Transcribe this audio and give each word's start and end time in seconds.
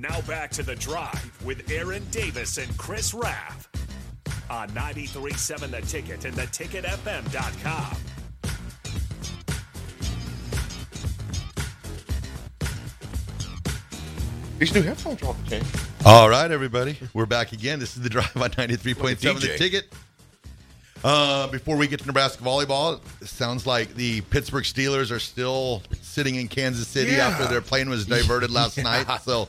Now 0.00 0.22
back 0.22 0.50
to 0.52 0.62
the 0.62 0.74
drive 0.76 1.30
with 1.44 1.70
Aaron 1.70 2.02
Davis 2.10 2.56
and 2.56 2.74
Chris 2.78 3.12
Raff 3.12 3.68
on 4.48 4.70
93.7 4.70 5.70
The 5.70 5.82
Ticket 5.82 6.24
and 6.24 6.34
theticketfm.com. 6.34 7.96
These 14.58 14.74
new 14.74 14.82
headphones 14.82 15.22
are 15.22 15.26
off 15.28 15.44
the 15.44 15.50
chain. 15.50 15.62
All 16.04 16.28
right, 16.28 16.50
everybody. 16.50 16.98
We're 17.14 17.24
back 17.26 17.52
again. 17.52 17.78
This 17.78 17.96
is 17.96 18.02
the 18.02 18.10
drive 18.10 18.36
on 18.36 18.50
93.7 18.50 19.02
Like 19.24 19.36
a 19.36 19.38
The 19.40 19.56
Ticket. 19.58 19.92
Uh, 21.02 21.46
before 21.48 21.78
we 21.78 21.86
get 21.88 22.00
to 22.00 22.06
Nebraska 22.06 22.42
volleyball, 22.42 23.00
it 23.22 23.28
sounds 23.28 23.66
like 23.66 23.94
the 23.94 24.20
Pittsburgh 24.22 24.64
Steelers 24.64 25.10
are 25.10 25.18
still 25.18 25.82
sitting 26.02 26.34
in 26.34 26.46
Kansas 26.46 26.86
City 26.86 27.12
Yeah. 27.12 27.28
after 27.28 27.46
their 27.46 27.62
plane 27.62 27.88
was 27.88 28.04
diverted 28.04 28.50
last 28.50 28.76
night. 28.82 29.06
So 29.22 29.48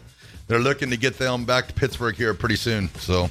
they're 0.52 0.60
looking 0.60 0.90
to 0.90 0.98
get 0.98 1.18
them 1.18 1.46
back 1.46 1.68
to 1.70 1.74
Pittsburgh 1.74 2.16
here 2.16 2.34
pretty 2.34 2.58
soon. 2.58 2.90
So 2.96 3.30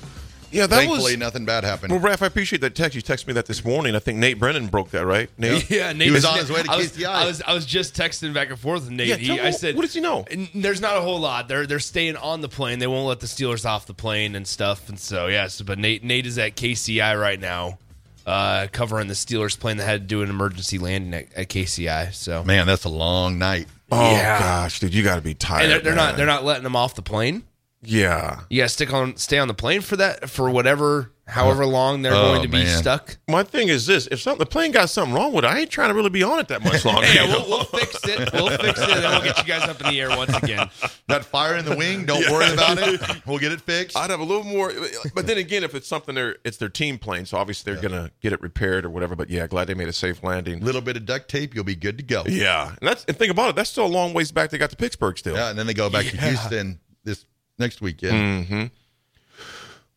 Yeah, 0.50 0.66
that 0.66 0.74
thankfully, 0.74 1.12
was. 1.12 1.18
nothing 1.18 1.44
bad 1.44 1.62
happened. 1.64 1.92
Well, 1.92 2.00
Raph, 2.00 2.22
I 2.22 2.26
appreciate 2.26 2.60
that 2.62 2.74
text. 2.74 2.96
You 2.96 3.02
texted 3.02 3.26
me 3.26 3.34
that 3.34 3.44
this 3.46 3.62
morning. 3.64 3.94
I 3.94 3.98
think 3.98 4.18
Nate 4.18 4.38
Brennan 4.38 4.68
broke 4.68 4.90
that, 4.92 5.04
right? 5.04 5.28
Nate? 5.38 5.68
Yeah, 5.70 5.92
Nate 5.92 6.08
He 6.08 6.10
was 6.10 6.24
on 6.24 6.38
his 6.38 6.50
way 6.50 6.62
to 6.62 6.70
I 6.72 6.76
was, 6.76 6.92
KCI. 6.92 7.06
I 7.06 7.26
was 7.26 7.42
I 7.42 7.52
was 7.54 7.66
just 7.66 7.94
texting 7.94 8.32
back 8.34 8.48
and 8.50 8.58
forth 8.58 8.84
with 8.84 8.90
Nate. 8.90 9.08
Yeah, 9.08 9.16
He- 9.16 9.26
tell 9.26 9.36
me, 9.36 9.42
I 9.42 9.50
said, 9.50 9.76
what 9.76 9.82
does 9.82 9.92
he 9.94 10.00
know? 10.00 10.24
"N- 10.30 10.48
There's 10.54 10.80
not 10.80 10.96
a 10.96 11.02
whole 11.02 11.20
lot. 11.20 11.46
They're 11.46 11.66
they're 11.66 11.78
staying 11.78 12.16
on 12.16 12.40
the 12.40 12.48
plane. 12.48 12.78
They 12.78 12.86
won't 12.86 13.06
let 13.06 13.20
the 13.20 13.26
Steelers 13.28 13.64
off 13.66 13.86
the 13.86 13.94
plane 13.94 14.34
and 14.34 14.46
stuff. 14.48 14.88
And 14.88 14.98
so 14.98 15.26
yes, 15.28 15.60
but 15.60 15.78
Nate 15.78 16.02
Nate 16.02 16.26
is 16.26 16.38
at 16.38 16.56
KCI 16.56 17.20
right 17.20 17.38
now, 17.38 17.78
uh, 18.26 18.66
covering 18.72 19.06
the 19.08 19.14
Steelers 19.14 19.58
plane 19.60 19.76
that 19.76 19.84
had 19.84 20.00
to 20.00 20.06
do 20.06 20.22
an 20.22 20.30
emergency 20.30 20.78
landing 20.78 21.14
at, 21.14 21.32
at 21.34 21.48
KCI. 21.48 22.12
So 22.14 22.42
Man, 22.44 22.66
that's 22.66 22.84
a 22.84 22.88
long 22.88 23.38
night. 23.38 23.68
Oh 23.92 24.10
Yeah. 24.12 24.38
gosh, 24.38 24.80
dude, 24.80 24.94
you 24.94 25.02
got 25.02 25.16
to 25.16 25.20
be 25.22 25.34
tired. 25.34 25.62
and 25.64 25.72
they're, 25.72 25.80
they're 25.80 25.94
not 25.94 26.16
they're 26.16 26.26
not 26.26 26.44
letting 26.44 26.64
them 26.64 26.76
off 26.76 26.94
the 26.94 27.02
plane. 27.02 27.44
Yeah. 27.82 28.40
You 28.50 28.60
got 28.60 28.64
to 28.66 28.68
stick 28.68 28.92
on 28.92 29.16
stay 29.16 29.38
on 29.38 29.48
the 29.48 29.54
plane 29.54 29.80
for 29.80 29.96
that 29.96 30.28
for 30.28 30.50
whatever 30.50 31.12
however 31.30 31.62
oh. 31.62 31.68
long 31.68 32.02
they're 32.02 32.12
Oh, 32.14 32.32
going 32.32 32.42
to 32.42 32.48
be 32.48 32.64
man. 32.64 32.78
stuck. 32.78 33.16
My 33.28 33.42
thing 33.42 33.68
is 33.68 33.86
this: 33.86 34.06
if 34.08 34.20
something 34.20 34.38
the 34.40 34.46
plane 34.46 34.72
got 34.72 34.90
something 34.90 35.14
wrong 35.14 35.32
with 35.32 35.44
it, 35.44 35.48
I 35.48 35.60
ain't 35.60 35.70
trying 35.70 35.88
to 35.88 35.94
really 35.94 36.10
be 36.10 36.22
on 36.22 36.38
it 36.38 36.48
that 36.48 36.62
much 36.62 36.84
longer. 36.84 37.06
Yeah, 37.14 37.26
we'll, 37.26 37.48
we'll 37.48 37.64
fix 37.64 37.96
it. 38.04 38.32
We'll 38.32 38.56
fix 38.58 38.80
it, 38.80 38.88
and 38.90 39.02
we'll 39.02 39.22
get 39.22 39.38
you 39.38 39.44
guys 39.44 39.68
up 39.68 39.80
in 39.80 39.88
the 39.88 40.00
air 40.00 40.10
once 40.10 40.36
again. 40.36 40.68
That 41.08 41.24
fire 41.24 41.56
in 41.56 41.64
the 41.64 41.74
wing, 41.74 42.04
don't 42.06 42.30
worry 42.30 42.52
about 42.52 42.78
it. 42.78 43.00
We'll 43.26 43.40
get 43.40 43.50
it 43.50 43.60
fixed. 43.60 43.96
I'd 43.96 44.10
have 44.10 44.20
a 44.20 44.24
little 44.24 44.44
more, 44.44 44.72
but 45.12 45.26
then 45.26 45.38
again, 45.38 45.64
if 45.64 45.74
it's 45.74 45.88
something 45.88 46.14
they're 46.14 46.36
it's 46.44 46.56
their 46.56 46.68
team 46.68 46.98
plane, 46.98 47.26
so 47.26 47.36
obviously 47.36 47.72
they're 47.72 47.82
gonna 47.82 48.12
get 48.20 48.32
it 48.32 48.40
repaired 48.40 48.84
or 48.84 48.90
whatever. 48.90 49.16
But 49.16 49.28
yeah, 49.28 49.46
glad 49.48 49.66
they 49.66 49.74
made 49.74 49.88
a 49.88 49.92
safe 49.92 50.22
landing. 50.22 50.60
little 50.60 50.80
bit 50.80 50.96
of 50.96 51.06
duct 51.06 51.28
tape, 51.28 51.52
you'll 51.54 51.64
be 51.64 51.74
good 51.74 51.98
to 51.98 52.04
go. 52.04 52.22
Yeah, 52.26 52.68
and 52.68 52.88
that's 52.88 53.04
and 53.06 53.16
think 53.16 53.32
about 53.32 53.50
it. 53.50 53.56
That's 53.56 53.70
still 53.70 53.86
a 53.86 53.88
long 53.88 54.14
ways 54.14 54.30
back. 54.30 54.50
They 54.50 54.58
got 54.58 54.70
to 54.70 54.76
Pittsburgh 54.76 55.18
still. 55.18 55.34
Yeah, 55.34 55.50
and 55.50 55.58
then 55.58 55.66
they 55.66 55.74
go 55.74 55.90
back 55.90 56.06
to 56.06 56.16
Houston 56.16 56.78
this 57.02 57.24
next 57.58 57.80
weekend. 57.80 58.46
Mm-hmm. 58.46 58.64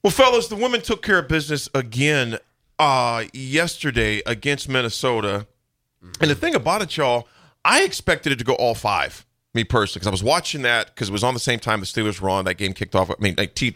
Well, 0.04 0.12
fellas, 0.12 0.48
the 0.48 0.58
women 0.58 0.82
took 0.82 1.02
care 1.02 1.20
of 1.20 1.30
business 1.30 1.70
again 1.73 2.38
uh, 2.78 3.23
yesterday 3.32 4.22
against 4.26 4.68
Minnesota. 4.68 5.47
And 6.19 6.30
the 6.30 6.36
thing 6.36 6.56
about 6.56 6.81
it, 6.81 6.97
y'all, 6.97 7.28
I 7.64 7.84
expected 7.84 8.34
it 8.34 8.40
to 8.40 8.44
go 8.44 8.53
all 8.56 8.75
five. 8.75 9.25
Me 9.56 9.64
personally, 9.64 10.00
because 10.00 10.08
I 10.08 10.12
was 10.12 10.24
watching 10.24 10.64
that 10.64 10.88
because 10.88 11.09
it 11.09 11.12
was 11.12 11.24
on 11.24 11.36
the 11.36 11.40
same 11.40 11.59
time 11.59 11.80
the 11.80 11.86
Steelers 11.86 12.19
were 12.19 12.30
on. 12.30 12.46
That 12.46 12.56
game 12.56 12.74
kicked 12.74 12.96
off. 12.96 13.12
I 13.12 13.14
mean, 13.19 13.36
like 13.38 13.53
T- 13.53 13.75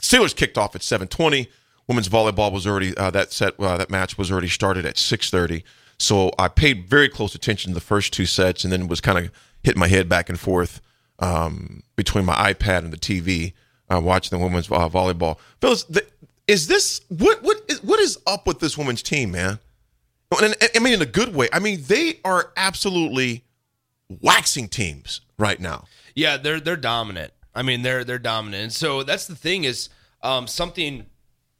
Steelers 0.00 0.34
kicked 0.34 0.56
off 0.56 0.74
at 0.74 0.82
seven 0.82 1.06
twenty. 1.06 1.48
Women's 1.86 2.08
volleyball 2.08 2.50
was 2.50 2.66
already 2.66 2.96
uh, 2.96 3.10
that 3.10 3.30
set. 3.30 3.60
Uh, 3.60 3.76
that 3.76 3.90
match 3.90 4.16
was 4.16 4.32
already 4.32 4.48
started 4.48 4.86
at 4.86 4.96
six 4.96 5.28
thirty. 5.28 5.64
So 5.98 6.32
I 6.38 6.48
paid 6.48 6.88
very 6.88 7.10
close 7.10 7.34
attention 7.34 7.72
to 7.72 7.74
the 7.74 7.84
first 7.84 8.14
two 8.14 8.24
sets, 8.24 8.64
and 8.64 8.72
then 8.72 8.88
was 8.88 9.02
kind 9.02 9.18
of 9.18 9.30
hitting 9.62 9.78
my 9.78 9.88
head 9.88 10.08
back 10.08 10.30
and 10.30 10.40
forth 10.40 10.80
um, 11.18 11.82
between 11.94 12.24
my 12.24 12.52
iPad 12.54 12.78
and 12.78 12.92
the 12.92 12.96
TV, 12.96 13.52
uh, 13.90 14.00
watching 14.00 14.38
the 14.38 14.42
women's 14.44 14.70
uh, 14.70 14.88
volleyball. 14.88 15.38
Phyllis, 15.60 15.84
th- 15.84 16.06
is 16.46 16.66
this 16.66 17.00
what 17.08 17.42
what 17.42 17.62
is 17.68 17.82
what 17.82 18.00
is 18.00 18.18
up 18.26 18.46
with 18.46 18.60
this 18.60 18.76
women's 18.78 19.02
team, 19.02 19.32
man? 19.32 19.58
And- 20.42 20.54
I 20.74 20.78
mean, 20.78 20.94
in 20.94 21.02
a 21.02 21.06
good 21.06 21.34
way. 21.34 21.48
I 21.52 21.58
mean, 21.58 21.82
they 21.86 22.20
are 22.24 22.52
absolutely 22.56 23.44
waxing 24.20 24.68
teams 24.68 25.20
right 25.38 25.60
now. 25.60 25.84
Yeah, 26.14 26.36
they're 26.36 26.60
they're 26.60 26.76
dominant. 26.76 27.32
I 27.54 27.62
mean, 27.62 27.82
they're 27.82 28.04
they're 28.04 28.18
dominant. 28.18 28.62
And 28.62 28.72
so 28.72 29.02
that's 29.02 29.26
the 29.26 29.36
thing 29.36 29.64
is 29.64 29.88
um, 30.22 30.46
something 30.46 31.06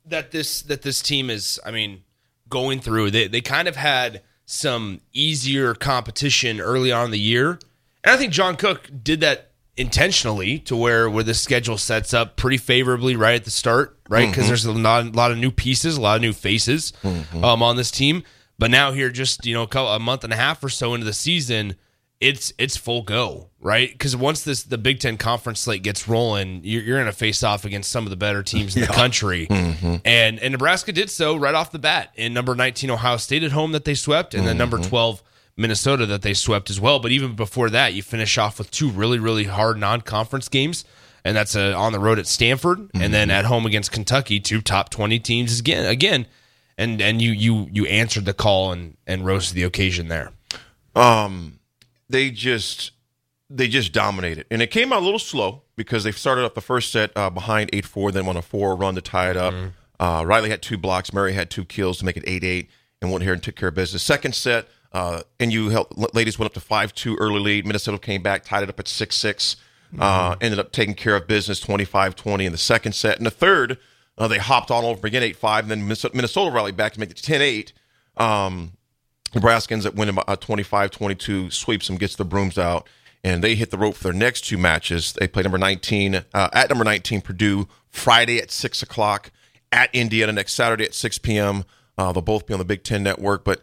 that 0.06 0.31
this 0.31 0.62
that 0.62 0.83
this 0.83 1.00
team 1.03 1.31
is. 1.31 1.59
I 1.65 1.71
mean, 1.71 2.03
going 2.49 2.81
through. 2.81 3.11
They 3.11 3.28
they 3.28 3.41
kind 3.41 3.69
of 3.69 3.77
had 3.77 4.22
some 4.47 5.00
easier 5.12 5.75
competition 5.75 6.61
early 6.61 6.91
on 6.91 7.06
in 7.06 7.11
the 7.11 7.19
year, 7.19 7.59
and 8.05 8.15
I 8.15 8.17
think 8.17 8.33
John 8.33 8.56
Cook 8.56 8.91
did 9.03 9.21
that 9.21 9.48
intentionally 9.78 10.59
to 10.59 10.77
where 10.77 11.09
where 11.09 11.25
the 11.25 11.33
schedule 11.33 11.78
sets 11.78 12.12
up 12.12 12.37
pretty 12.37 12.59
favorably 12.59 13.16
right 13.16 13.37
at 13.37 13.44
the 13.44 13.50
start, 13.50 13.97
right? 14.09 14.22
Mm-hmm. 14.22 14.31
Because 14.33 14.49
there's 14.49 14.65
a 14.65 14.72
lot, 14.72 15.06
a 15.06 15.11
lot 15.11 15.31
of 15.31 15.39
new 15.39 15.53
pieces, 15.53 15.97
a 15.97 16.00
lot 16.00 16.16
of 16.16 16.22
new 16.22 16.33
faces 16.33 16.93
mm-hmm. 17.03 17.44
um, 17.44 17.62
on 17.62 17.77
this 17.77 17.91
team. 17.91 18.25
But 18.59 18.72
now 18.72 18.91
here, 18.91 19.09
just 19.09 19.47
you 19.47 19.55
know, 19.55 19.62
a, 19.62 19.69
couple, 19.69 19.93
a 19.93 20.00
month 20.00 20.25
and 20.25 20.33
a 20.33 20.37
half 20.37 20.62
or 20.65 20.69
so 20.69 20.94
into 20.94 21.06
the 21.06 21.12
season, 21.12 21.77
it's 22.21 22.53
it's 22.59 22.77
full 22.77 23.03
go, 23.03 23.50
right? 23.61 23.91
Because 23.91 24.17
once 24.17 24.43
this 24.43 24.65
the 24.65 24.78
Big 24.78 24.99
Ten 24.99 25.17
conference 25.17 25.61
slate 25.61 25.84
gets 25.84 26.09
rolling, 26.09 26.62
you're, 26.65 26.83
you're 26.83 26.97
going 26.97 27.06
to 27.06 27.17
face 27.17 27.44
off 27.44 27.65
against 27.65 27.93
some 27.93 28.05
of 28.05 28.11
the 28.11 28.17
better 28.17 28.43
teams 28.43 28.75
in 28.75 28.83
the 28.83 28.88
country, 28.88 29.47
mm-hmm. 29.47 29.97
and 30.05 30.41
and 30.41 30.53
Nebraska 30.53 30.91
did 30.91 31.09
so 31.09 31.37
right 31.37 31.55
off 31.55 31.71
the 31.71 31.78
bat 31.78 32.11
in 32.17 32.34
number 32.34 32.56
19 32.56 32.91
Ohio 32.91 33.17
State 33.17 33.44
at 33.44 33.53
home 33.53 33.71
that 33.71 33.84
they 33.84 33.94
swept, 33.94 34.34
and 34.34 34.44
then 34.44 34.59
number 34.59 34.78
12 34.78 35.22
Minnesota 35.59 36.07
that 36.07 36.23
they 36.23 36.33
swept 36.33 36.71
as 36.71 36.81
well. 36.81 37.01
But 37.01 37.11
even 37.11 37.35
before 37.35 37.69
that, 37.71 37.93
you 37.93 38.03
finish 38.03 38.39
off 38.39 38.59
with 38.59 38.71
two 38.71 38.89
really 38.91 39.19
really 39.19 39.45
hard 39.45 39.77
non 39.79 40.01
conference 40.01 40.49
games. 40.49 40.85
And 41.25 41.37
that's 41.37 41.57
uh, 41.57 41.75
on 41.77 41.93
the 41.93 41.99
road 41.99 42.19
at 42.19 42.27
Stanford, 42.27 42.91
and 42.95 43.13
then 43.13 43.29
at 43.31 43.45
home 43.45 43.67
against 43.67 43.93
Kentucky, 43.93 44.41
two 44.41 44.63
top 44.63 44.89
twenty 44.89 45.19
teams 45.19 45.61
again. 45.61 45.85
Again, 45.85 46.27
and 46.79 47.03
and 47.03 47.21
you 47.21 47.33
you 47.33 47.69
you 47.71 47.85
answered 47.87 48.25
the 48.25 48.33
call 48.33 48.73
and 48.73 48.97
and 49.07 49.27
rose 49.27 49.49
to 49.49 49.55
the 49.55 49.65
occasion 49.65 50.09
there. 50.09 50.33
Um, 50.95 51.59
they 52.09 52.31
just 52.31 52.93
they 53.51 53.67
just 53.69 53.93
dominated, 53.93 54.47
and 54.51 54.63
it 54.63 54.71
came 54.71 54.93
out 54.93 55.03
a 55.03 55.05
little 55.05 55.19
slow 55.19 55.63
because 55.77 56.05
they 56.05 56.13
started 56.13 56.45
up 56.45 56.55
the 56.55 56.61
first 56.61 56.93
set 56.93 57.11
uh, 57.17 57.31
behind 57.31 57.69
eight 57.73 57.85
four, 57.85 58.13
then 58.13 58.25
won 58.25 58.37
a 58.37 58.43
four 58.43 58.77
run 58.77 58.95
to 58.95 59.03
tie 59.03 59.31
it 59.31 59.37
up. 59.37 59.53
Uh, 60.01 60.23
Riley 60.25 60.51
had 60.51 60.63
two 60.63 60.79
blocks, 60.79 61.13
Murray 61.13 61.33
had 61.33 61.51
two 61.51 61.65
kills 61.65 61.99
to 61.99 62.05
make 62.05 62.17
it 62.17 62.25
eight 62.27 62.45
eight, 62.45 62.71
and 63.03 63.11
went 63.11 63.25
here 63.25 63.33
and 63.33 63.43
took 63.43 63.57
care 63.57 63.69
of 63.69 63.75
business. 63.75 64.03
Second 64.03 64.35
set, 64.35 64.69
uh, 64.93 65.22
and 65.38 65.53
you 65.53 65.69
helped 65.69 66.15
ladies 66.15 66.38
went 66.38 66.47
up 66.47 66.54
to 66.54 66.60
five 66.60 66.94
two 66.94 67.16
early 67.16 67.41
lead. 67.41 67.66
Minnesota 67.66 67.99
came 67.99 68.22
back, 68.22 68.44
tied 68.44 68.62
it 68.62 68.69
up 68.69 68.81
at 68.81 68.88
six 68.88 69.16
six. 69.16 69.56
Uh, 69.99 70.37
ended 70.41 70.59
up 70.59 70.71
taking 70.71 70.94
care 70.94 71.16
of 71.16 71.26
business 71.26 71.65
25-20 71.65 72.44
in 72.44 72.53
the 72.53 72.59
second 72.59 72.93
set. 72.93 73.16
In 73.16 73.25
the 73.25 73.31
third, 73.31 73.78
uh, 74.19 74.28
they 74.28 74.38
hopped 74.38 74.71
on 74.71 74.84
over 74.84 75.06
again 75.06 75.22
8-5, 75.22 75.60
and 75.60 75.71
then 75.71 75.82
Minnesota, 75.82 76.15
Minnesota 76.15 76.50
rallied 76.50 76.76
back 76.76 76.93
to 76.93 77.00
make 77.00 77.10
it 77.10 77.16
10-8. 77.16 77.72
Um, 78.22 78.72
Nebraska 79.34 79.72
ends 79.72 79.87
up 79.87 79.94
winning 79.94 80.19
uh, 80.19 80.37
25-22, 80.37 81.53
sweeps 81.53 81.87
them, 81.87 81.97
gets 81.97 82.16
the 82.16 82.25
brooms 82.25 82.59
out, 82.59 82.87
and 83.25 83.43
they 83.43 83.55
hit 83.55 83.70
the 83.70 83.78
rope 83.78 83.94
for 83.94 84.05
their 84.05 84.12
next 84.12 84.43
two 84.43 84.59
matches. 84.59 85.15
They 85.15 85.26
play 85.26 85.43
number 85.43 85.59
19 85.59 86.16
uh, 86.16 86.49
at 86.53 86.69
number 86.69 86.84
19 86.84 87.20
Purdue 87.20 87.69
Friday 87.88 88.38
at 88.38 88.50
six 88.50 88.82
o'clock, 88.82 89.31
at 89.73 89.94
Indiana 89.94 90.32
next 90.32 90.55
Saturday 90.55 90.84
at 90.84 90.94
6 90.94 91.19
p.m. 91.19 91.64
Uh, 91.96 92.12
they'll 92.12 92.23
both 92.23 92.46
be 92.46 92.55
on 92.55 92.58
the 92.58 92.64
Big 92.64 92.84
Ten 92.84 93.02
Network, 93.02 93.44
but 93.44 93.62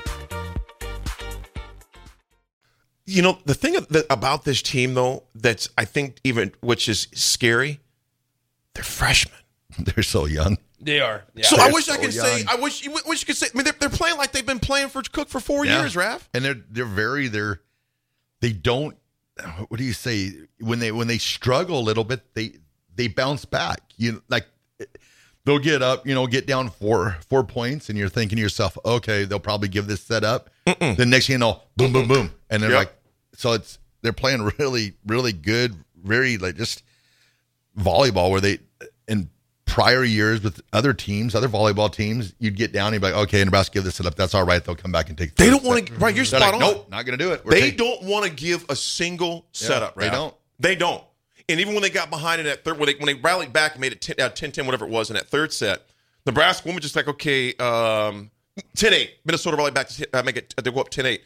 You 3.05 3.21
know 3.21 3.39
the 3.45 3.53
thing 3.53 3.75
about 4.09 4.43
this 4.45 4.61
team 4.61 4.93
though 4.93 5.23
that's 5.35 5.69
I 5.77 5.85
think 5.85 6.17
even 6.23 6.51
which 6.61 6.87
is 6.89 7.07
scary, 7.13 7.79
they're 8.73 8.83
freshmen. 8.83 9.37
they're 9.79 10.03
so 10.03 10.25
young. 10.25 10.57
They 10.79 10.99
are. 10.99 11.23
Yeah. 11.35 11.45
So 11.45 11.57
I 11.59 11.71
wish 11.71 11.87
I 11.89 11.95
so 11.95 12.01
could 12.01 12.13
say. 12.13 12.43
I 12.49 12.55
wish 12.55 12.83
you 12.83 12.91
wish 13.05 13.21
you 13.21 13.25
could 13.27 13.37
say. 13.37 13.47
I 13.53 13.57
mean, 13.57 13.63
they're, 13.65 13.75
they're 13.79 13.89
playing 13.89 14.17
like 14.17 14.31
they've 14.31 14.45
been 14.45 14.59
playing 14.59 14.89
for 14.89 15.01
Cook 15.03 15.29
for 15.29 15.39
four 15.39 15.65
Yeah. 15.65 15.81
years, 15.81 15.95
Raph. 15.95 16.21
and 16.33 16.43
they're 16.43 16.57
they're 16.69 16.85
very 16.85 17.27
they're 17.27 17.61
they 18.41 18.51
don't 18.51 18.97
what 19.69 19.77
do 19.77 19.83
you 19.83 19.93
say 19.93 20.31
when 20.59 20.79
they 20.79 20.91
when 20.91 21.07
they 21.07 21.17
struggle 21.17 21.79
a 21.79 21.81
little 21.81 22.03
bit 22.03 22.33
they 22.35 22.53
they 22.95 23.07
bounce 23.07 23.45
back 23.45 23.79
you 23.97 24.21
like 24.29 24.45
they'll 25.45 25.57
get 25.57 25.81
up 25.81 26.05
you 26.05 26.13
know 26.13 26.27
get 26.27 26.45
down 26.45 26.69
four 26.69 27.17
four 27.29 27.43
points 27.43 27.89
and 27.89 27.97
you're 27.97 28.09
thinking 28.09 28.35
to 28.35 28.41
yourself 28.41 28.77
okay 28.85 29.23
they'll 29.23 29.39
probably 29.39 29.69
give 29.69 29.87
this 29.87 30.01
set 30.03 30.23
up 30.23 30.49
the 30.65 31.05
next 31.07 31.27
thing 31.27 31.35
you 31.35 31.37
know 31.39 31.61
boom 31.77 31.91
boom 31.93 32.07
boom 32.07 32.31
and 32.51 32.61
they're 32.61 32.69
Yep. 32.71 32.77
like 32.79 32.93
so 33.35 33.53
it's 33.53 33.79
they're 34.03 34.13
playing 34.13 34.51
really 34.59 34.93
really 35.07 35.33
good 35.33 35.75
very 36.03 36.37
like 36.37 36.55
just 36.57 36.83
volleyball 37.77 38.29
where 38.29 38.41
they 38.41 38.59
in 39.07 39.29
prior 39.65 40.03
years 40.03 40.43
with 40.43 40.61
other 40.73 40.93
teams 40.93 41.33
other 41.33 41.47
volleyball 41.47 41.91
teams 41.91 42.33
you'd 42.39 42.57
get 42.57 42.73
down 42.73 42.93
and 42.93 43.01
be 43.01 43.07
like 43.07 43.15
okay 43.15 43.41
Nebraska 43.43 43.73
give 43.75 43.83
this 43.85 43.95
set 43.95 44.05
up 44.05 44.15
that's 44.15 44.35
all 44.35 44.43
right 44.45 44.63
they'll 44.63 44.75
come 44.75 44.91
back 44.91 45.07
and 45.09 45.17
take 45.17 45.33
They 45.35 45.49
don't 45.49 45.63
want 45.63 45.87
to. 45.87 45.93
Right, 45.95 46.13
you're 46.13 46.25
spot 46.25 46.41
like, 46.41 46.53
on. 46.55 46.59
nope, 46.59 46.89
not 46.91 47.05
going 47.05 47.17
to 47.17 47.23
do 47.23 47.31
it. 47.31 47.45
We're 47.45 47.51
They 47.51 47.61
taking- 47.71 47.77
don't 47.77 48.03
want 48.03 48.25
to 48.25 48.31
give 48.31 48.65
a 48.69 48.75
single 48.75 49.45
setup. 49.53 49.95
they 49.95 50.09
don't. 50.09 50.35
They 50.59 50.75
don't. 50.75 51.03
And 51.49 51.59
even 51.59 51.73
when 51.73 51.81
they 51.81 51.89
got 51.89 52.09
behind 52.09 52.39
in 52.39 52.47
that 52.47 52.63
third, 52.63 52.77
when 52.77 52.87
they, 52.87 52.93
when 52.95 53.07
they 53.07 53.13
rallied 53.15 53.51
back 53.51 53.73
and 53.73 53.81
made 53.81 53.91
it 53.93 53.99
10, 54.01 54.15
uh, 54.19 54.29
10 54.29 54.65
whatever 54.65 54.85
it 54.85 54.91
was 54.91 55.09
in 55.09 55.15
that 55.15 55.27
third 55.27 55.51
set, 55.51 55.81
Nebraska 56.25 56.67
woman 56.67 56.81
just 56.81 56.95
like, 56.95 57.07
okay, 57.07 57.53
um, 57.55 58.29
10 58.75 58.93
8. 58.93 59.11
Minnesota 59.25 59.57
rallied 59.57 59.73
back 59.73 59.87
to 59.89 60.07
uh, 60.13 60.21
make 60.23 60.37
it, 60.37 60.53
they 60.61 60.69
go 60.71 60.79
up 60.81 60.89
10 60.89 61.05
8. 61.05 61.21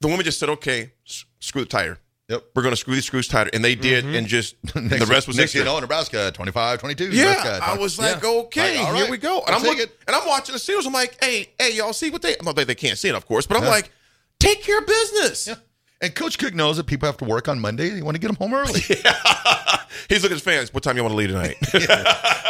The 0.00 0.08
woman 0.08 0.24
just 0.24 0.38
said, 0.38 0.48
okay, 0.48 0.92
screw 1.40 1.62
the 1.62 1.68
tire. 1.68 1.98
Yep. 2.28 2.44
We're 2.54 2.62
going 2.62 2.72
to 2.72 2.76
screw 2.76 2.94
these 2.94 3.06
screws 3.06 3.26
tighter. 3.26 3.50
And 3.54 3.64
they 3.64 3.74
did. 3.74 4.04
Mm-hmm. 4.04 4.14
And 4.14 4.26
just, 4.26 4.54
and 4.74 4.90
the 4.90 5.06
rest 5.06 5.26
was 5.26 5.36
next 5.38 5.54
you 5.54 5.64
know, 5.64 5.78
Nebraska 5.80 6.30
25, 6.34 6.78
22. 6.80 7.10
Yeah, 7.10 7.24
Nebraska, 7.34 7.60
I 7.62 7.76
was 7.78 7.98
like, 7.98 8.22
Yeah. 8.22 8.28
okay, 8.30 8.78
Like, 8.78 8.86
all 8.88 8.94
here 8.94 9.10
we 9.10 9.16
go. 9.16 9.42
And 9.46 9.56
I'm 9.56 9.62
looking, 9.62 9.84
it. 9.84 9.98
and 10.06 10.14
I'm 10.14 10.26
watching 10.28 10.52
the 10.52 10.58
series. 10.58 10.84
I'm 10.86 10.92
like, 10.92 11.16
hey, 11.24 11.48
hey, 11.58 11.72
y'all 11.74 11.92
see 11.94 12.10
what 12.10 12.20
they? 12.22 12.36
Like, 12.42 12.66
they 12.66 12.74
can't 12.74 12.98
see 12.98 13.08
it, 13.08 13.14
of 13.14 13.26
course, 13.26 13.46
but 13.46 13.56
I'm 13.56 13.62
Yeah. 13.64 13.70
like, 13.70 13.90
take 14.38 14.62
care 14.62 14.78
of 14.78 14.86
business. 14.86 15.46
Yeah. 15.48 15.54
And 16.00 16.14
Coach 16.14 16.38
Cook 16.38 16.54
knows 16.54 16.76
that 16.76 16.86
people 16.86 17.06
have 17.06 17.16
to 17.16 17.24
work 17.24 17.48
on 17.48 17.58
Monday. 17.58 17.88
They 17.88 18.02
want 18.02 18.14
to 18.14 18.20
get 18.20 18.28
them 18.28 18.36
home 18.36 18.54
early. 18.54 18.80
He's 20.08 20.22
looking 20.22 20.26
at 20.26 20.30
his 20.30 20.42
fans. 20.42 20.72
What 20.72 20.82
time 20.84 20.96
you 20.96 21.02
want 21.02 21.12
to 21.12 21.16
leave 21.16 21.30
tonight? 21.30 21.56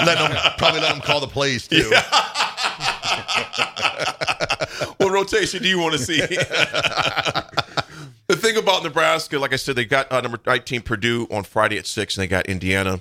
let 0.05 0.19
them 0.19 0.37
probably 0.59 0.81
let 0.81 0.91
them 0.93 1.01
call 1.01 1.21
the 1.21 1.29
plays 1.29 1.67
too. 1.69 1.91
What 4.99 5.11
rotation 5.11 5.63
do 5.63 5.69
you 5.69 5.79
want 5.79 5.95
to 5.95 5.99
see? 5.99 6.21
the 8.27 8.37
thing 8.37 8.57
about 8.57 8.83
Nebraska, 8.83 9.39
like 9.39 9.53
I 9.53 9.57
said, 9.57 9.77
they 9.77 9.85
got 9.85 10.11
uh, 10.13 10.21
number 10.21 10.39
19 10.47 10.83
Purdue 10.83 11.27
on 11.31 11.45
Friday 11.45 11.79
at 11.79 11.87
six, 11.87 12.17
and 12.17 12.23
they 12.23 12.29
got 12.29 12.47
Indiana 12.47 13.01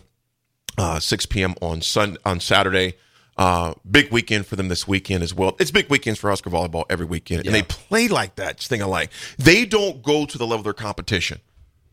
uh, 0.77 0.99
6 0.99 1.25
p.m. 1.27 1.55
on 1.61 1.81
Sun 1.81 2.17
on 2.25 2.39
Saturday. 2.39 2.95
Uh, 3.37 3.75
big 3.89 4.11
weekend 4.11 4.47
for 4.47 4.55
them 4.55 4.67
this 4.67 4.87
weekend 4.87 5.21
as 5.23 5.31
well. 5.31 5.55
It's 5.59 5.69
big 5.69 5.89
weekends 5.91 6.19
for 6.19 6.29
Husker 6.29 6.49
volleyball 6.49 6.85
every 6.89 7.05
weekend, 7.05 7.45
and 7.45 7.53
they 7.53 7.61
play 7.61 8.07
like 8.07 8.35
that. 8.35 8.59
Thing 8.59 8.81
I 8.81 8.85
like. 8.85 9.11
They 9.37 9.65
don't 9.65 10.01
go 10.01 10.25
to 10.25 10.37
the 10.37 10.45
level 10.45 10.59
of 10.59 10.63
their 10.63 10.73
competition. 10.73 11.39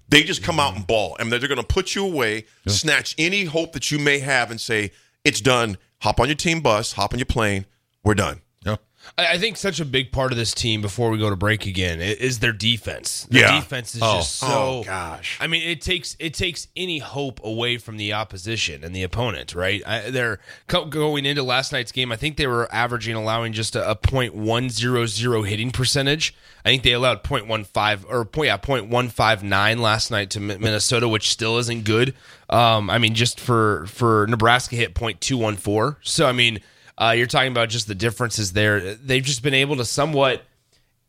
They 0.08 0.22
just 0.22 0.42
come 0.42 0.58
out 0.58 0.74
and 0.74 0.86
ball, 0.86 1.16
and 1.18 1.30
they're 1.30 1.40
going 1.40 1.56
to 1.56 1.62
put 1.62 1.94
you 1.94 2.06
away, 2.06 2.46
snatch 2.66 3.14
any 3.18 3.44
hope 3.44 3.72
that 3.72 3.90
you 3.90 3.98
may 3.98 4.20
have, 4.20 4.50
and 4.50 4.60
say 4.60 4.92
it's 5.22 5.40
done. 5.40 5.76
Hop 6.00 6.18
on 6.20 6.28
your 6.28 6.34
team 6.36 6.60
bus, 6.60 6.92
hop 6.92 7.12
on 7.12 7.18
your 7.18 7.26
plane. 7.26 7.66
We're 8.04 8.14
done. 8.14 8.40
Yeah. 8.64 8.76
I 9.18 9.32
I 9.34 9.38
think 9.38 9.56
such 9.56 9.80
a 9.80 9.84
big 9.84 10.12
part 10.12 10.32
of 10.32 10.38
this 10.38 10.54
team 10.54 10.80
before 10.80 11.10
we 11.10 11.18
go 11.18 11.28
to 11.30 11.36
break 11.36 11.66
again 11.66 12.00
is 12.00 12.38
their 12.38 12.52
defense. 12.52 13.26
Their 13.30 13.42
Yeah. 13.42 13.60
defense 13.60 13.94
is 13.94 14.02
Oh. 14.02 14.16
just 14.18 14.36
so. 14.36 14.46
Oh, 14.46 14.82
gosh. 14.84 15.36
I 15.40 15.46
mean, 15.46 15.62
it 15.62 15.80
takes 15.82 16.16
it 16.18 16.32
takes 16.34 16.68
any 16.76 16.98
hope 17.00 17.40
away 17.44 17.76
from 17.78 17.96
the 17.98 18.12
opposition 18.14 18.82
and 18.84 18.94
the 18.94 19.02
opponent, 19.02 19.54
right? 19.54 19.82
I, 19.86 20.10
they're 20.10 20.38
going 20.68 21.26
into 21.26 21.42
last 21.42 21.72
night's 21.72 21.92
game. 21.92 22.12
I 22.12 22.16
think 22.16 22.36
they 22.36 22.46
were 22.46 22.72
averaging 22.74 23.14
allowing 23.14 23.52
just 23.52 23.76
a, 23.76 23.90
a 23.90 23.96
.100 23.96 25.46
hitting 25.48 25.70
percentage. 25.70 26.34
I 26.64 26.70
think 26.70 26.82
they 26.82 26.92
allowed 26.92 27.22
.15 27.22 28.04
or 28.08 28.24
point 28.24 28.46
yeah 28.46 28.56
.159 28.58 29.80
last 29.80 30.10
night 30.10 30.30
to 30.30 30.40
Minnesota, 30.40 31.08
which 31.08 31.30
still 31.30 31.58
isn't 31.58 31.84
good. 31.84 32.14
Um, 32.48 32.88
I 32.88 32.98
mean, 32.98 33.14
just 33.14 33.38
for 33.40 33.86
for 33.86 34.26
Nebraska 34.28 34.76
hit 34.76 34.94
.214. 34.94 35.96
So 36.02 36.26
I 36.26 36.32
mean. 36.32 36.60
Uh, 36.96 37.14
you're 37.16 37.26
talking 37.26 37.50
about 37.52 37.68
just 37.68 37.88
the 37.88 37.94
differences 37.94 38.52
there. 38.52 38.94
They've 38.94 39.22
just 39.24 39.42
been 39.42 39.54
able 39.54 39.76
to 39.76 39.84
somewhat, 39.84 40.42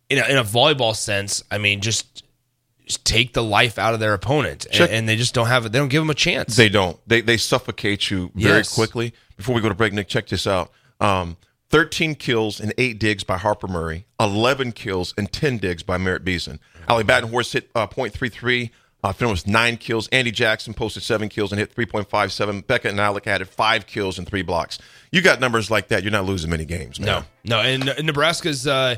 in 0.09 0.17
a, 0.19 0.25
in 0.27 0.37
a 0.37 0.43
volleyball 0.43 0.95
sense, 0.95 1.43
I 1.51 1.57
mean, 1.57 1.81
just, 1.81 2.23
just 2.85 3.05
take 3.05 3.33
the 3.33 3.43
life 3.43 3.77
out 3.79 3.93
of 3.93 3.99
their 3.99 4.13
opponent, 4.13 4.65
and, 4.73 4.89
and 4.91 5.09
they 5.09 5.15
just 5.15 5.33
don't 5.33 5.47
have 5.47 5.65
it. 5.65 5.71
They 5.71 5.79
don't 5.79 5.89
give 5.89 6.01
them 6.01 6.09
a 6.09 6.15
chance. 6.15 6.55
They 6.55 6.69
don't. 6.69 6.99
They 7.07 7.21
they 7.21 7.37
suffocate 7.37 8.09
you 8.11 8.31
very 8.35 8.57
Yes. 8.57 8.73
quickly. 8.73 9.13
Before 9.37 9.55
we 9.55 9.61
go 9.61 9.69
to 9.69 9.75
break, 9.75 9.91
Nick, 9.93 10.07
check 10.07 10.27
this 10.27 10.45
out. 10.45 10.71
Um, 10.99 11.37
13 11.69 12.13
kills 12.15 12.59
and 12.59 12.73
eight 12.77 12.99
digs 12.99 13.23
by 13.23 13.37
Harper 13.37 13.67
Murray, 13.67 14.05
11 14.19 14.71
kills 14.73 15.13
and 15.17 15.31
10 15.31 15.57
digs 15.57 15.81
by 15.83 15.97
Merritt 15.97 16.23
Beason. 16.23 16.59
Ali 16.87 17.03
Badenhorst 17.03 17.53
hit 17.53 17.69
uh, 17.73 17.87
.33. 17.87 18.69
Uh, 19.05 19.13
Finn 19.13 19.29
was 19.29 19.45
nine 19.45 19.77
kills. 19.77 20.07
Andi 20.07 20.33
Jackson 20.33 20.73
posted 20.73 21.03
seven 21.03 21.29
kills 21.29 21.51
and 21.51 21.59
hit 21.59 21.75
3.57. 21.75 22.65
Becca 22.65 22.89
and 22.89 22.99
Alec 22.99 23.27
added 23.27 23.47
five 23.47 23.85
kills 23.85 24.17
and 24.17 24.27
three 24.27 24.41
blocks. 24.41 24.79
You 25.11 25.21
got 25.21 25.39
numbers 25.39 25.69
like 25.69 25.89
that, 25.89 26.01
you're 26.01 26.11
not 26.11 26.25
losing 26.25 26.49
many 26.49 26.65
games, 26.65 26.99
man. 26.99 27.23
no, 27.43 27.57
no, 27.57 27.61
and 27.61 28.03
Nebraska's 28.03 28.65
uh, 28.65 28.95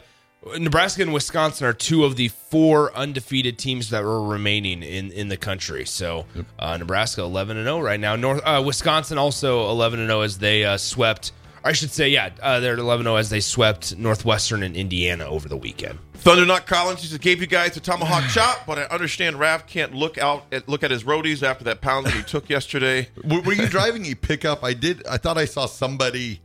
Nebraska 0.58 1.02
and 1.02 1.12
Wisconsin 1.12 1.68
are 1.68 1.74
two 1.74 2.06
of 2.06 2.16
the 2.16 2.30
four 2.30 2.96
undefeated 2.96 3.58
teams 3.58 3.90
that 3.90 4.02
were 4.02 4.26
remaining 4.26 4.82
in, 4.82 5.12
in 5.12 5.28
the 5.28 5.36
country. 5.36 5.86
So 5.86 6.26
uh, 6.58 6.78
Nebraska 6.78 7.22
11 7.22 7.58
and 7.58 7.66
0 7.66 7.82
right 7.82 8.00
now. 8.00 8.16
North 8.16 8.42
uh, 8.46 8.64
Wisconsin 8.66 9.18
also 9.18 9.70
11 9.70 10.00
and 10.00 10.10
0 10.10 10.22
as 10.22 10.38
they 10.38 10.64
uh, 10.64 10.78
swept. 10.78 11.34
Or 11.68 11.70
I 11.70 11.74
should 11.74 11.92
say, 11.92 12.08
yeah, 12.08 12.30
uh, 12.42 12.62
they're 12.62 12.74
at 12.74 12.80
11 12.80 13.04
0 13.04 13.18
as 13.18 13.30
they 13.30 13.42
swept 13.42 13.98
Northwestern 13.98 14.64
and 14.64 14.78
Indiana 14.78 15.26
over 15.26 15.50
the 15.50 15.58
weekend. 15.58 16.00
Thundernut 16.20 16.66
Collins 16.66 17.02
he 17.02 17.10
just 17.10 17.20
gave 17.20 17.42
you 17.42 17.48
guys 17.48 17.76
a 17.76 17.82
tomahawk 17.82 18.24
chop, 18.34 18.66
but 18.66 18.78
I 18.78 18.84
understand 18.84 19.38
Rav 19.38 19.68
can't 19.68 19.94
look 19.94 20.18
out 20.18 20.46
at 20.54 20.70
look 20.70 20.84
at 20.84 20.92
his 20.92 21.04
roadies 21.04 21.44
after 21.44 21.66
that 21.66 21.82
pound 21.82 22.06
that 22.06 22.14
he 22.14 22.24
took 22.24 22.50
yesterday. 22.58 23.10
Were, 23.22 23.42
were 23.42 23.52
you 23.52 23.68
driving 23.68 24.06
a 24.06 24.16
pickup? 24.16 24.64
I 24.64 24.74
did. 24.74 25.06
I 25.08 25.18
thought 25.18 25.38
I 25.38 25.44
saw 25.44 25.66
somebody, 25.66 26.40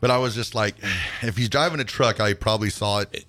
but 0.00 0.10
I 0.10 0.18
was 0.18 0.34
just 0.34 0.54
like, 0.54 0.74
if 1.22 1.38
he's 1.38 1.48
driving 1.48 1.80
a 1.80 1.84
truck, 1.84 2.20
I 2.20 2.34
probably 2.34 2.68
saw 2.68 2.98
it. 2.98 3.24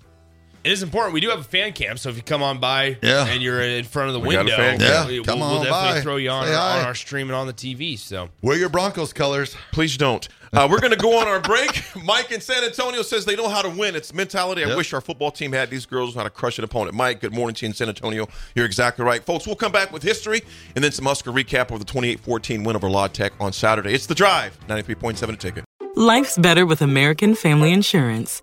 It 0.62 0.72
is 0.72 0.82
important. 0.82 1.14
We 1.14 1.20
do 1.20 1.30
have 1.30 1.40
a 1.40 1.44
fan 1.44 1.72
cam, 1.72 1.96
so 1.96 2.10
if 2.10 2.16
you 2.16 2.22
come 2.22 2.42
on 2.42 2.58
by 2.60 2.98
Yeah. 3.02 3.26
and 3.26 3.42
you're 3.42 3.62
in 3.62 3.84
front 3.84 4.08
of 4.08 4.14
the 4.14 4.20
We 4.20 4.36
window. 4.36 4.54
Yeah, 4.58 5.06
we, 5.06 5.22
come 5.24 5.40
we'll, 5.40 5.48
we'll 5.48 5.58
on 5.60 5.64
definitely 5.64 5.92
by. 5.92 6.00
throw 6.02 6.16
you 6.16 6.28
on 6.30 6.46
our, 6.48 6.78
on 6.80 6.84
our 6.84 6.94
stream 6.94 7.28
and 7.28 7.34
on 7.36 7.46
the 7.46 7.54
TV. 7.54 7.98
So 7.98 8.28
Wear 8.42 8.58
your 8.58 8.68
Broncos 8.68 9.14
colors. 9.14 9.56
Please 9.72 9.96
don't. 9.96 10.28
Uh, 10.52 10.66
we're 10.70 10.80
going 10.80 10.90
to 10.92 10.98
go 10.98 11.18
on 11.18 11.26
our 11.28 11.40
break. 11.40 11.82
Mike 12.04 12.30
in 12.30 12.40
San 12.42 12.62
Antonio 12.62 13.00
says 13.02 13.24
they 13.24 13.36
know 13.36 13.48
how 13.48 13.62
to 13.62 13.70
win. 13.70 13.94
It's 13.96 14.12
mentality. 14.12 14.62
I 14.62 14.68
Yep. 14.68 14.76
wish 14.76 14.92
our 14.92 15.00
football 15.00 15.30
team 15.30 15.52
had 15.52 15.70
these 15.70 15.86
girls 15.86 16.14
how 16.14 16.24
to 16.24 16.30
crush 16.30 16.58
an 16.58 16.64
opponent. 16.64 16.94
Mike, 16.94 17.20
good 17.20 17.32
morning 17.32 17.54
to 17.54 17.64
you 17.64 17.68
in 17.70 17.74
San 17.74 17.88
Antonio. 17.88 18.28
You're 18.54 18.66
exactly 18.66 19.02
right. 19.04 19.24
Folks, 19.24 19.46
we'll 19.46 19.56
come 19.56 19.72
back 19.72 19.92
with 19.92 20.02
history 20.02 20.42
and 20.74 20.84
then 20.84 20.92
some 20.92 21.06
Husker 21.06 21.30
recap 21.32 21.70
of 21.70 21.78
the 21.78 21.86
28-14 21.90 22.66
win 22.66 22.76
over 22.76 22.90
La 22.90 23.06
Tech 23.08 23.32
on 23.40 23.52
Saturday. 23.54 23.94
It's 23.94 24.06
The 24.06 24.14
Drive, 24.14 24.58
93.7 24.68 25.32
a 25.32 25.36
ticket. 25.36 25.64
Life's 25.94 26.36
better 26.36 26.66
with 26.66 26.82
American 26.82 27.34
Family 27.34 27.72
Insurance 27.72 28.42